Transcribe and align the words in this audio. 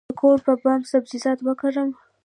د 0.09 0.11
کور 0.21 0.37
په 0.45 0.53
بام 0.63 0.79
کې 0.83 0.89
سبزیجات 0.93 1.39
وکرم؟ 1.43 1.89